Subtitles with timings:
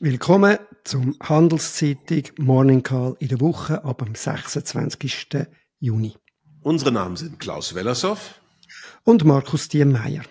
[0.00, 5.46] Willkommen zum Handelszeitung Morning Call in der Woche ab dem 26.
[5.78, 6.16] Juni.
[6.62, 8.40] Unsere Namen sind Klaus Wellershoff
[9.04, 10.22] und Markus Diemeyer.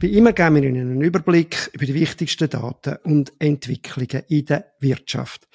[0.00, 4.72] Wie immer geben wir Ihnen einen Überblick über die wichtigsten Daten und Entwicklungen in der
[4.80, 5.46] Wirtschaft.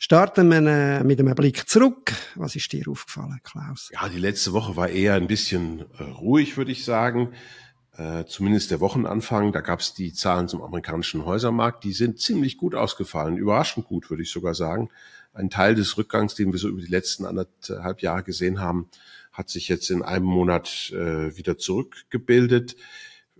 [0.00, 2.12] Starten wir äh, mit einem Blick zurück.
[2.36, 3.90] Was ist dir aufgefallen, Klaus?
[3.92, 7.32] Ja, die letzte Woche war eher ein bisschen äh, ruhig, würde ich sagen
[7.98, 12.56] äh, zumindest der Wochenanfang, da gab es die Zahlen zum amerikanischen Häusermarkt, die sind ziemlich
[12.56, 14.88] gut ausgefallen, überraschend gut, würde ich sogar sagen.
[15.34, 18.88] Ein Teil des Rückgangs, den wir so über die letzten anderthalb Jahre gesehen haben,
[19.32, 22.76] hat sich jetzt in einem Monat äh, wieder zurückgebildet.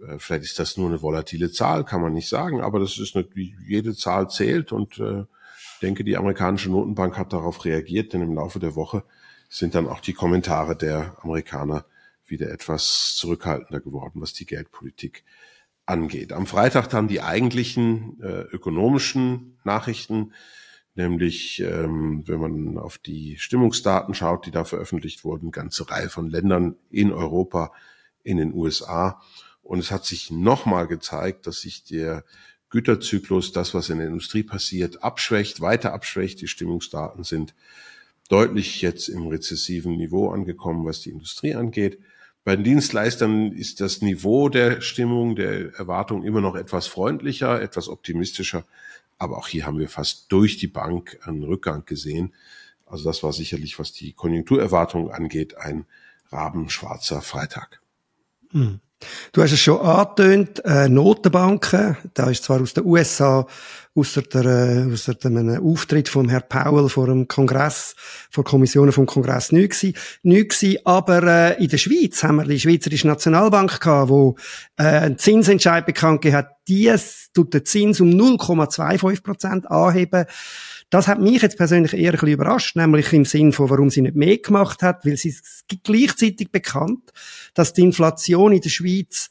[0.04, 3.14] Äh, vielleicht ist das nur eine volatile Zahl, kann man nicht sagen, aber das ist
[3.14, 5.24] eine, jede Zahl zählt und äh,
[5.82, 9.04] denke, die amerikanische Notenbank hat darauf reagiert, denn im Laufe der Woche
[9.48, 11.84] sind dann auch die Kommentare der Amerikaner
[12.30, 15.24] wieder etwas zurückhaltender geworden, was die Geldpolitik
[15.86, 16.32] angeht.
[16.32, 20.32] Am Freitag dann die eigentlichen äh, ökonomischen Nachrichten,
[20.94, 26.28] nämlich ähm, wenn man auf die Stimmungsdaten schaut, die da veröffentlicht wurden, ganze Reihe von
[26.28, 27.72] Ländern in Europa,
[28.22, 29.22] in den USA.
[29.62, 32.24] Und es hat sich nochmal gezeigt, dass sich der
[32.70, 36.40] Güterzyklus, das, was in der Industrie passiert, abschwächt, weiter abschwächt.
[36.40, 37.54] Die Stimmungsdaten sind
[38.28, 41.98] deutlich jetzt im rezessiven Niveau angekommen, was die Industrie angeht.
[42.48, 47.90] Bei den Dienstleistern ist das Niveau der Stimmung, der Erwartung immer noch etwas freundlicher, etwas
[47.90, 48.64] optimistischer.
[49.18, 52.32] Aber auch hier haben wir fast durch die Bank einen Rückgang gesehen.
[52.86, 55.84] Also das war sicherlich, was die Konjunkturerwartung angeht, ein
[56.30, 57.82] rabenschwarzer Freitag.
[58.52, 58.80] Hm.
[59.32, 63.46] Du hast es schon angetönt, äh, Notenbanken, da ist zwar aus den USA,
[63.94, 67.94] außer der, äh, außer dem Auftritt von Herrn Powell vor dem Kongress,
[68.30, 72.44] vor Kommissionen vom Kongress nicht gewesen, nicht gewesen, aber äh, in der Schweiz haben wir
[72.44, 74.36] die Schweizerische Nationalbank gehabt, wo
[74.76, 76.92] äh, einen Zinsentscheid bekannt hat, die
[77.34, 80.26] tut den Zins um 0,25 Prozent anheben.
[80.90, 84.00] Das hat mich jetzt persönlich eher ein bisschen überrascht, nämlich im Sinn von, warum sie
[84.00, 87.12] nicht mehr gemacht hat, weil sie es gleichzeitig bekannt,
[87.54, 89.28] dass die Inflation in der Schweiz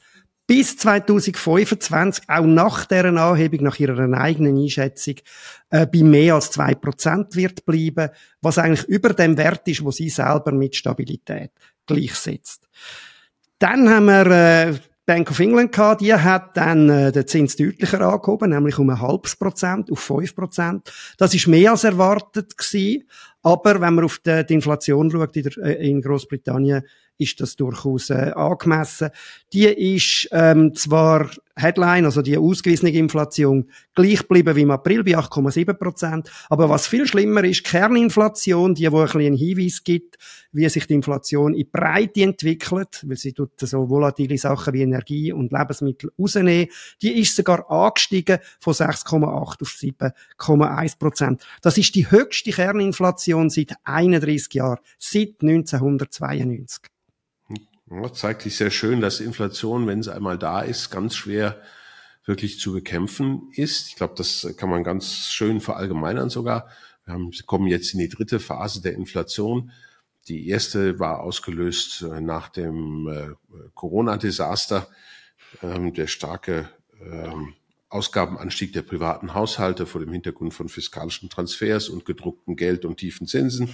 [0.47, 5.15] bis 2025, auch nach deren Anhebung, nach ihrer eigenen Einschätzung,
[5.69, 8.09] äh, bei mehr als zwei Prozent wird bleiben,
[8.41, 11.51] was eigentlich über dem Wert ist, wo sie selber mit Stabilität
[11.85, 12.69] gleichsetzt.
[13.59, 14.73] Dann haben wir äh,
[15.07, 18.99] Bank of England gehabt, die hat dann äh, den Zins deutlicher angehoben, nämlich um ein
[18.99, 20.91] halbes Prozent auf fünf Prozent.
[21.17, 23.07] Das ist mehr als erwartet gewesen.
[23.41, 26.83] Aber wenn man auf die, die Inflation schaut in, äh, in Großbritannien,
[27.17, 29.09] ist das durchaus äh, angemessen.
[29.53, 35.17] Die ist ähm, zwar Headline, also die ausgewiesene Inflation, gleich geblieben wie im April bei
[35.17, 36.31] 8,7 Prozent.
[36.49, 40.17] Aber was viel schlimmer ist, Kerninflation, die, wo ein bisschen einen Hinweis gibt,
[40.51, 45.31] wie sich die Inflation in Breite entwickelt, weil sie tut so volatile Sachen wie Energie
[45.31, 46.67] und Lebensmittel rausnehmen,
[47.01, 51.45] die ist sogar angestiegen von 6,8 auf 7,1 Prozent.
[51.61, 56.83] Das ist die höchste Kerninflation seit 31 Jahren, seit 1992.
[57.89, 61.61] Ja, zeigt sich sehr schön, dass Inflation, wenn sie einmal da ist, ganz schwer
[62.25, 63.87] wirklich zu bekämpfen ist.
[63.87, 66.67] Ich glaube, das kann man ganz schön verallgemeinern sogar.
[67.05, 69.71] Wir haben, kommen jetzt in die dritte Phase der Inflation.
[70.27, 74.89] Die erste war ausgelöst äh, nach dem äh, Corona-Desaster,
[75.63, 76.69] ähm, der starke
[76.99, 77.53] ähm,
[77.87, 83.27] Ausgabenanstieg der privaten Haushalte vor dem Hintergrund von fiskalischen Transfers und gedrucktem Geld und tiefen
[83.27, 83.73] Zinsen.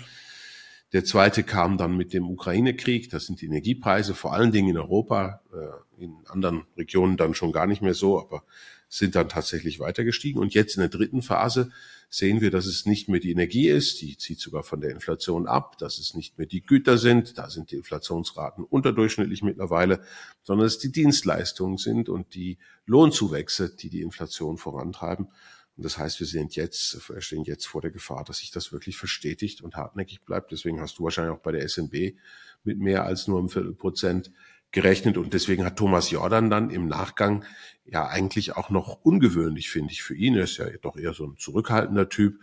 [0.93, 3.09] Der zweite kam dann mit dem Ukraine-Krieg.
[3.09, 7.51] Das sind die Energiepreise, vor allen Dingen in Europa, äh, in anderen Regionen dann schon
[7.51, 8.43] gar nicht mehr so, aber
[8.89, 10.37] sind dann tatsächlich weiter gestiegen.
[10.37, 11.71] Und jetzt in der dritten Phase
[12.09, 15.47] sehen wir, dass es nicht mehr die Energie ist, die zieht sogar von der Inflation
[15.47, 20.03] ab, dass es nicht mehr die Güter sind, da sind die Inflationsraten unterdurchschnittlich mittlerweile,
[20.43, 25.29] sondern es die Dienstleistungen sind und die Lohnzuwächse, die die Inflation vorantreiben.
[25.75, 28.95] Und das heißt, wir sind jetzt, stehen jetzt vor der Gefahr, dass sich das wirklich
[28.97, 30.51] verstetigt und hartnäckig bleibt.
[30.51, 32.15] Deswegen hast du wahrscheinlich auch bei der SNB
[32.63, 34.31] mit mehr als nur einem Viertelprozent
[34.71, 35.17] gerechnet.
[35.17, 37.43] Und deswegen hat Thomas Jordan dann im Nachgang
[37.85, 40.35] ja eigentlich auch noch ungewöhnlich, finde ich, für ihn.
[40.35, 42.39] Er ist ja doch eher so ein zurückhaltender Typ,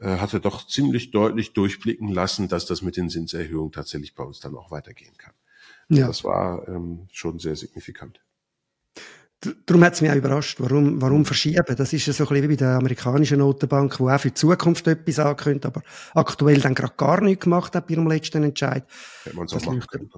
[0.00, 4.40] äh, hatte doch ziemlich deutlich durchblicken lassen, dass das mit den Zinserhöhungen tatsächlich bei uns
[4.40, 5.34] dann auch weitergehen kann.
[5.88, 6.08] Ja.
[6.08, 8.20] Das war ähm, schon sehr signifikant.
[9.66, 11.76] Darum hat es mich auch überrascht, warum, warum verschieben.
[11.76, 14.34] Das ist ja so ein bisschen wie bei der amerikanischen Notenbank, die auch für die
[14.34, 15.82] Zukunft etwas ankündigt, aber
[16.14, 18.84] aktuell dann gerade gar nichts gemacht hat bei ihrem letzten Entscheid.
[19.24, 20.10] Hätte man so machen können.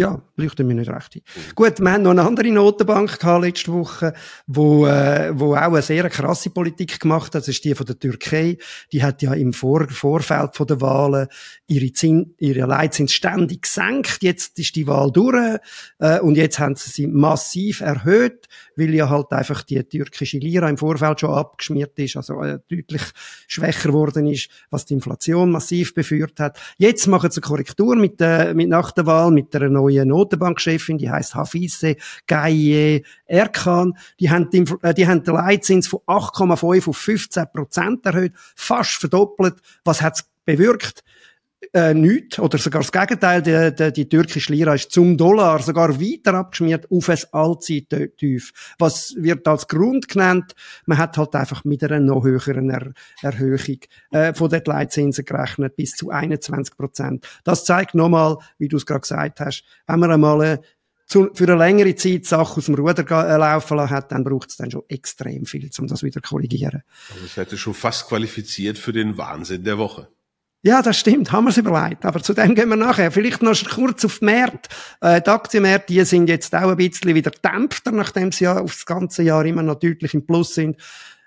[0.00, 1.22] Ja, leuchtet mir nicht recht ein.
[1.54, 4.14] Gut, wir haben noch eine andere Notenbank gehabt letzte Woche,
[4.46, 7.42] wo, äh, wo auch eine sehr krasse Politik gemacht hat.
[7.42, 8.56] Das ist die von der Türkei.
[8.92, 11.28] Die hat ja im Vor Vorfeld von der Wahlen
[11.66, 14.22] ihre, Zin ihre Leitzins ständig gesenkt.
[14.22, 15.58] Jetzt ist die Wahl durch,
[15.98, 20.70] äh, und jetzt haben sie sie massiv erhöht, weil ja halt einfach die türkische Lira
[20.70, 23.02] im Vorfeld schon abgeschmiert ist, also äh, deutlich
[23.48, 26.58] schwächer geworden ist, was die Inflation massiv beführt hat.
[26.78, 30.06] Jetzt machen sie eine Korrektur mit, der, mit nach der Wahl, mit der neuen neue
[30.06, 31.96] Notenbankchefin, die heißt Hafise
[32.26, 33.94] Gaye Erkan.
[34.18, 38.92] Die haben, den, äh, die haben den Leitzins von 8,5 auf 15 Prozent erhöht, fast
[38.92, 39.56] verdoppelt.
[39.84, 41.02] Was hat's bewirkt?
[41.72, 46.00] Äh, nichts, oder sogar das Gegenteil, die, die, die türkische Lira ist zum Dollar sogar
[46.00, 48.52] weiter abgeschmiert auf ein Allzeittief.
[48.78, 50.54] Was wird als Grund genannt?
[50.86, 52.92] Man hat halt einfach mit einer noch höheren er
[53.22, 53.78] Erhöhung
[54.10, 57.26] äh, von den Leitzinsen gerechnet, bis zu 21 Prozent.
[57.44, 60.58] Das zeigt nochmal, wie du es gerade gesagt hast, wenn man einmal äh,
[61.06, 64.50] zu, für eine längere Zeit Sachen aus dem Ruder äh, laufen lassen hat, dann braucht
[64.50, 66.82] es dann schon extrem viel, um das wieder zu korrigieren.
[67.12, 70.08] Also es hätte schon fast qualifiziert für den Wahnsinn der Woche.
[70.62, 72.04] Ja, das stimmt, haben wir es überlegt.
[72.04, 73.10] Aber zu dem gehen wir nachher.
[73.10, 74.68] Vielleicht noch kurz auf die Märkte.
[75.00, 78.84] Äh, die Aktienmärkte, die sind jetzt auch ein bisschen wieder dämpfter, nachdem sie ja aufs
[78.84, 80.76] ganze Jahr immer noch deutlich im Plus sind.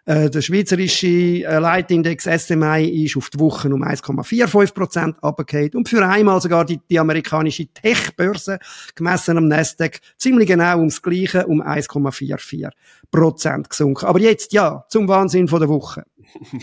[0.06, 5.88] Äh, der schweizerische äh, Leitindex SMI ist auf die Woche um 1,45 Prozent abgekehrt und
[5.88, 8.60] für einmal sogar die, die amerikanische Tech-Börse
[8.96, 12.70] gemessen am Nasdaq ziemlich genau ums Gleiche, um 1,44
[13.12, 14.06] Prozent gesunken.
[14.06, 16.04] Aber jetzt ja, zum Wahnsinn von der Woche.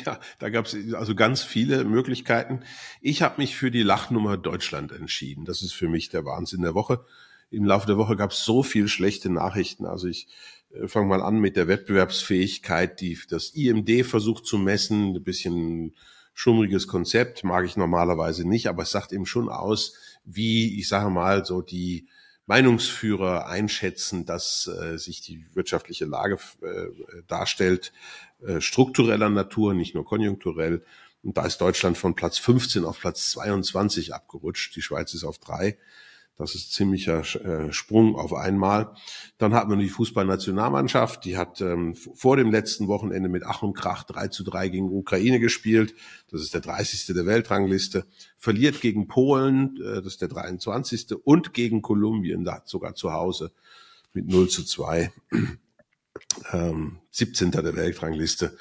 [0.05, 2.61] Ja, da gab es also ganz viele Möglichkeiten.
[3.01, 5.45] Ich habe mich für die Lachnummer Deutschland entschieden.
[5.45, 7.05] Das ist für mich der Wahnsinn der Woche.
[7.51, 9.87] Im Laufe der Woche gab es so viel schlechte Nachrichten.
[9.87, 10.29] Also ich
[10.75, 15.17] äh, fange mal an mit der Wettbewerbsfähigkeit, die das IMD versucht zu messen.
[15.17, 15.95] Ein bisschen
[16.35, 19.95] schummriges Konzept, mag ich normalerweise nicht, aber es sagt eben schon aus,
[20.25, 22.09] wie, ich sage mal, so die
[22.47, 27.93] Meinungsführer einschätzen, dass äh, sich die wirtschaftliche Lage äh, darstellt,
[28.45, 30.83] äh, struktureller Natur, nicht nur konjunkturell.
[31.23, 34.75] Und da ist Deutschland von Platz 15 auf Platz 22 abgerutscht.
[34.75, 35.77] Die Schweiz ist auf drei.
[36.41, 38.95] Das ist ziemlicher äh, Sprung auf einmal.
[39.37, 43.75] Dann hat man die Fußballnationalmannschaft, die hat ähm, vor dem letzten Wochenende mit Ach und
[43.75, 45.95] Krach 3 zu 3 gegen Ukraine gespielt.
[46.31, 47.15] Das ist der 30.
[47.15, 48.07] der Weltrangliste.
[48.39, 51.09] Verliert gegen Polen, äh, das ist der 23.
[51.25, 53.53] und gegen Kolumbien, da sogar zu Hause
[54.15, 55.13] mit 0 zu 2.
[56.53, 57.53] Ähm, 17.
[57.53, 58.57] der Weltrangliste.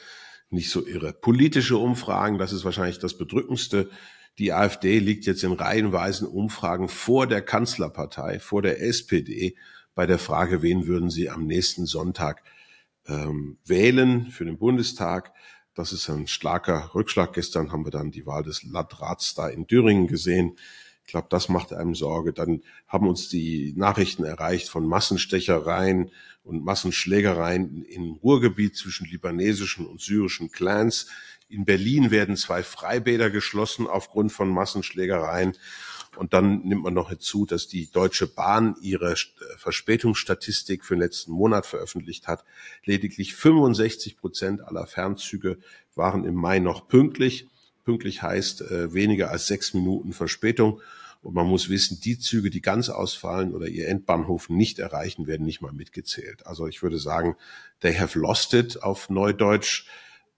[0.50, 1.14] Nicht so irre.
[1.14, 3.90] Politische Umfragen, das ist wahrscheinlich das Bedrückendste
[4.40, 9.58] die AfD liegt jetzt in reihenweisen Umfragen vor der Kanzlerpartei, vor der SPD
[9.94, 12.42] bei der Frage, wen würden Sie am nächsten Sonntag
[13.06, 15.34] ähm, wählen für den Bundestag.
[15.74, 17.34] Das ist ein starker Rückschlag.
[17.34, 20.58] Gestern haben wir dann die Wahl des Landrats da in Thüringen gesehen.
[21.04, 22.32] Ich glaube, das macht einem Sorge.
[22.32, 26.12] Dann haben uns die Nachrichten erreicht von Massenstechereien
[26.44, 31.08] und Massenschlägereien im Ruhrgebiet zwischen libanesischen und syrischen Clans.
[31.50, 35.58] In Berlin werden zwei Freibäder geschlossen aufgrund von Massenschlägereien.
[36.16, 39.16] Und dann nimmt man noch hinzu, dass die Deutsche Bahn ihre
[39.58, 42.46] Verspätungsstatistik für den letzten Monat veröffentlicht hat.
[42.86, 45.58] Lediglich 65 Prozent aller Fernzüge
[45.96, 47.48] waren im Mai noch pünktlich.
[47.84, 50.82] Pünktlich heißt äh, weniger als sechs Minuten Verspätung.
[51.22, 55.46] Und man muss wissen, die Züge, die ganz ausfallen oder ihr Endbahnhof nicht erreichen, werden
[55.46, 56.46] nicht mal mitgezählt.
[56.46, 57.36] Also ich würde sagen,
[57.82, 59.88] they have lost it auf Neudeutsch.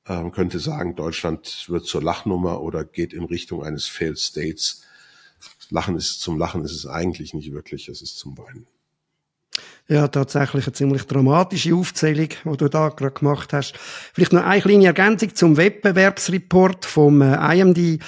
[0.07, 4.83] Man könnte sagen, Deutschland wird zur Lachnummer oder geht in Richtung eines Failed States.
[5.69, 8.67] Lachen ist zum Lachen ist es eigentlich nicht wirklich, es ist zum Weinen.
[9.87, 13.77] Ja, tatsächlich eine ziemlich dramatische Aufzählung, die du da gerade gemacht hast.
[14.13, 18.01] Vielleicht noch eine kleine Ergänzung zum Wettbewerbsreport vom äh, IMD.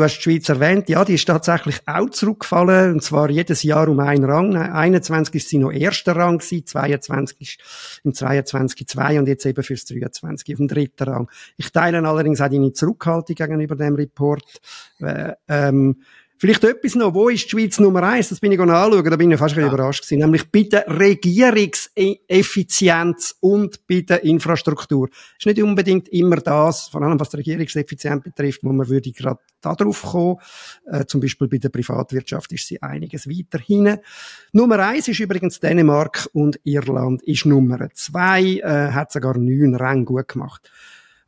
[0.00, 3.86] Du hast die Schweiz erwähnt, ja, die ist tatsächlich auch zurückgefallen, und zwar jedes Jahr
[3.86, 4.56] um einen Rang.
[4.56, 9.62] 21 ist sie noch erster Rang gewesen, 22 ist im 22 2 und jetzt eben
[9.62, 11.30] fürs 23 auf dem dritten Rang.
[11.58, 14.62] Ich teile allerdings auch deine Zurückhaltung gegenüber dem Report.
[15.00, 16.00] Äh, ähm,
[16.40, 18.30] Vielleicht etwas noch, wo ist die Schweiz Nummer eins?
[18.30, 19.66] Das bin ich anschauen, da bin ich fast ja.
[19.66, 20.20] überrascht gewesen.
[20.20, 25.10] Nämlich bei der Regierungseffizienz und bei der Infrastruktur.
[25.38, 29.38] Ist nicht unbedingt immer das, vor allem was die Regierungseffizienz betrifft, wo man würde gerade
[29.60, 30.38] da drauf kommen.
[30.86, 33.98] Äh, zum Beispiel bei der Privatwirtschaft ist sie einiges weiter hinten.
[34.52, 40.06] Nummer eins ist übrigens Dänemark und Irland ist Nummer zwei, äh, hat sogar neun Ränge
[40.06, 40.70] gut gemacht.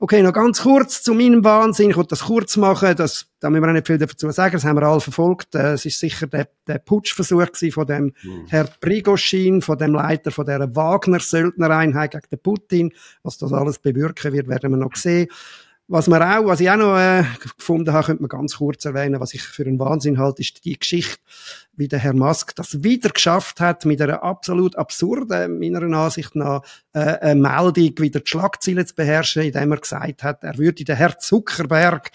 [0.02, 1.90] Okay, noch ganz kurz zu meinem Wahnsinn.
[1.90, 2.97] Ich wollte das kurz machen.
[2.97, 4.54] Das, da müssen wir auch nicht viel dazu sagen.
[4.54, 5.54] Das haben wir alle verfolgt.
[5.54, 8.47] Äh, es ist sicher der, der Putschversuch von dem mhm.
[8.49, 12.92] Herr Prigoschin, von dem Leiter von der Wagner-Söldnereinheit gegen den Putin.
[13.23, 15.28] Was das alles bewirken wird, werden wir noch sehen.
[15.89, 17.25] Was man auch, was ich auch noch äh,
[17.59, 20.79] gefunden habe, könnte man ganz kurz erwähnen, was ich für einen Wahnsinn halte, ist die
[20.79, 21.21] Geschichte,
[21.75, 26.62] wie der Herr Musk das wieder geschafft hat, mit einer absolut absurden, meiner Ansicht nach,
[26.93, 30.97] äh, eine Meldung wieder die Schlagzeilen zu beherrschen, indem er gesagt hat, er würde den
[30.97, 32.11] Herr Zuckerberg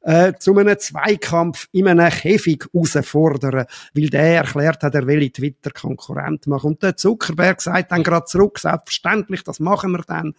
[0.00, 5.70] äh, zu einem Zweikampf in einem Käfig herausfordern, weil der erklärt hat, er will Twitter
[5.70, 6.72] Konkurrent machen.
[6.72, 10.34] Und der Zuckerberg sagt dann gerade zurück, selbstverständlich, das machen wir dann.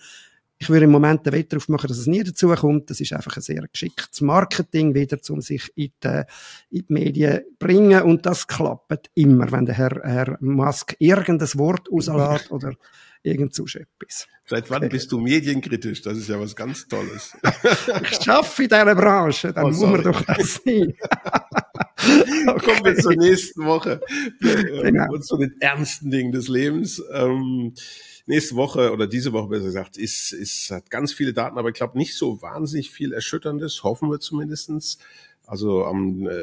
[0.63, 2.89] Ich würde im Moment den Wetter aufmachen, dass es nie dazu kommt.
[2.89, 6.23] Das ist einfach ein sehr geschicktes Marketing wieder, um sich in die,
[6.69, 8.01] in die Medien zu bringen.
[8.03, 12.75] Und das klappt immer, wenn der Herr, Herr Musk irgendein Wort rauslässt oder
[13.23, 14.29] irgend so etwas.
[14.45, 14.89] Seit wann okay.
[14.89, 16.01] bist du medienkritisch?
[16.01, 17.35] Das ist ja was ganz Tolles.
[18.09, 20.93] ich arbeite in dieser Branche, dann oh, muss man doch das sein.
[22.47, 22.65] okay.
[22.65, 23.99] Kommen wir zur nächsten Woche.
[24.39, 25.11] Genau.
[25.11, 27.03] Und zu den ernsten Dingen des Lebens.
[27.11, 27.73] Ähm,
[28.25, 31.75] nächste Woche oder diese Woche besser gesagt, ist, ist, hat ganz viele Daten, aber ich
[31.75, 34.97] glaube nicht so wahnsinnig viel Erschütterndes, hoffen wir zumindestens.
[35.45, 36.33] Also am äh,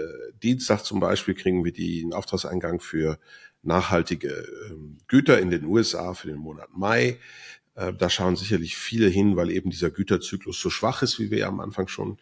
[0.43, 3.19] Dienstag zum Beispiel kriegen wir den Auftragseingang für
[3.63, 4.75] nachhaltige äh,
[5.09, 7.19] Güter in den USA für den Monat Mai.
[7.75, 11.39] Äh, da schauen sicherlich viele hin, weil eben dieser Güterzyklus so schwach ist, wie wir
[11.39, 12.19] ja am Anfang schon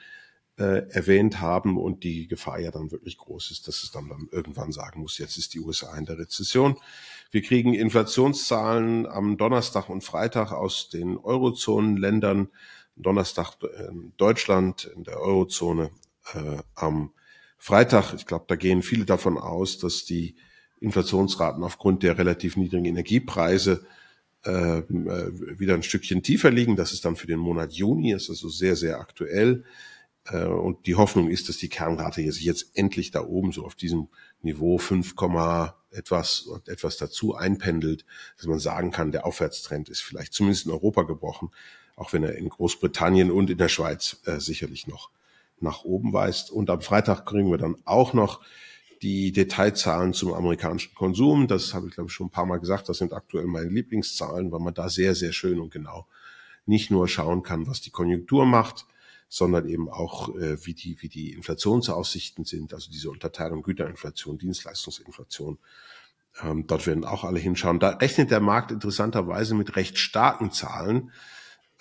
[0.58, 4.28] äh, erwähnt haben und die Gefahr ja dann wirklich groß ist, dass es dann, dann
[4.32, 6.76] irgendwann sagen muss, jetzt ist die USA in der Rezession.
[7.30, 12.48] Wir kriegen Inflationszahlen am Donnerstag und Freitag aus den Eurozonenländern.
[12.96, 15.90] Donnerstag äh, Deutschland in der Eurozone
[16.34, 17.12] äh, am
[17.58, 18.14] Freitag.
[18.14, 20.36] Ich glaube, da gehen viele davon aus, dass die
[20.80, 23.86] Inflationsraten aufgrund der relativ niedrigen Energiepreise
[24.44, 26.76] äh, äh wieder ein Stückchen tiefer liegen.
[26.76, 29.64] Das ist dann für den Monat Juni, ist also sehr, sehr aktuell.
[30.30, 33.74] Äh, und die Hoffnung ist, dass die Kernrate sich jetzt endlich da oben so auf
[33.74, 34.08] diesem
[34.42, 35.14] Niveau 5,
[35.90, 38.04] etwas, etwas dazu einpendelt,
[38.36, 41.50] dass man sagen kann, der Aufwärtstrend ist vielleicht zumindest in Europa gebrochen,
[41.96, 45.10] auch wenn er in Großbritannien und in der Schweiz äh, sicherlich noch
[45.60, 46.50] nach oben weist.
[46.50, 48.40] Und am Freitag kriegen wir dann auch noch
[49.02, 51.48] die Detailzahlen zum amerikanischen Konsum.
[51.48, 52.88] Das habe ich, glaube ich, schon ein paar Mal gesagt.
[52.88, 56.06] Das sind aktuell meine Lieblingszahlen, weil man da sehr, sehr schön und genau
[56.66, 58.86] nicht nur schauen kann, was die Konjunktur macht,
[59.28, 65.58] sondern eben auch, äh, wie, die, wie die Inflationsaussichten sind, also diese Unterteilung Güterinflation, Dienstleistungsinflation.
[66.42, 67.80] Ähm, dort werden auch alle hinschauen.
[67.80, 71.10] Da rechnet der Markt interessanterweise mit recht starken Zahlen.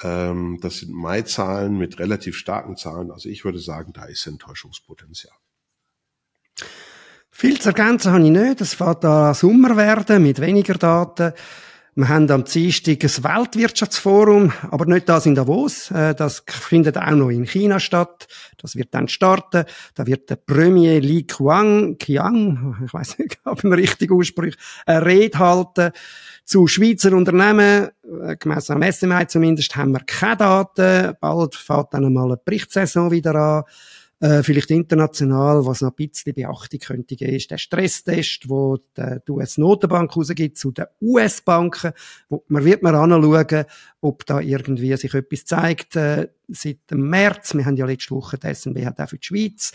[0.01, 3.11] Ähm, das sind Mai-Zahlen mit relativ starken Zahlen.
[3.11, 5.35] Also ich würde sagen, da ist Enttäuschungspotenzial.
[7.29, 8.61] Viel zu ergänzen habe ich nicht.
[8.61, 11.33] Es wird da Sommer werden mit weniger Daten.
[11.97, 15.89] Wir haben am Dienstag ein Weltwirtschaftsforum, aber nicht das in Davos.
[15.89, 18.27] Äh, das findet auch noch in China statt.
[18.61, 19.65] Das wird dann starten.
[19.95, 25.07] Da wird der Premier Li Qiang, Qiang, ich weiß nicht, ob ich richtig ausspreche, eine
[25.07, 25.91] Rede halten
[26.45, 27.89] zu Schweizer Unternehmen.
[28.21, 31.15] Äh, gemäss am SMI zumindest haben wir keine Daten.
[31.19, 33.63] Bald fährt dann einmal eine Berichtssaison wieder an.
[34.19, 39.31] Äh, vielleicht international, was noch ein bisschen Beachtung könnte geben, ist der Stresstest, wo die
[39.31, 41.91] US-Notenbank rausgibt zu den US-Banken,
[42.47, 43.65] man wird man anschauen,
[44.01, 45.95] ob da irgendwie sich etwas zeigt.
[45.95, 49.25] Äh, seit dem März, wir haben ja letzte Woche, die SNB hat auch für die
[49.25, 49.71] Schweiz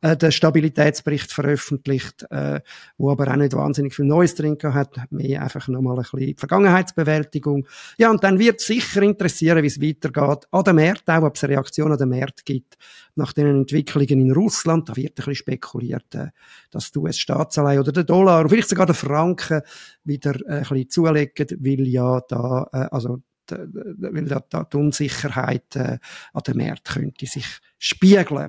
[0.00, 2.60] äh, den Stabilitätsbericht veröffentlicht, äh,
[2.96, 7.66] wo aber auch nicht wahnsinnig viel Neues drin hat, mehr einfach nochmal ein bisschen Vergangenheitsbewältigung.
[7.98, 11.44] Ja, und dann wird sicher interessieren, wie es weitergeht an den Märkten, auch ob es
[11.44, 12.76] eine Reaktion an den Märkten gibt
[13.16, 13.83] nach den Entwicklungen
[14.20, 14.88] in Russland.
[14.88, 16.28] Da wird ein bisschen spekuliert, äh,
[16.70, 19.62] dass die US-Staatsanleihe oder der Dollar oder vielleicht sogar der Franken
[20.04, 25.98] wieder äh, ein bisschen zulegen, weil ja da, äh, also weil da, die Unsicherheit an
[26.46, 27.44] den Märkten könnte sich
[27.78, 28.48] spiegeln.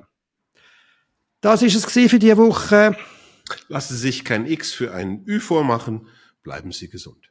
[1.42, 2.96] Das ist es für diese Woche.
[3.68, 6.08] Lassen Sie sich kein X für ein Ü vormachen.
[6.42, 7.30] Bleiben Sie gesund.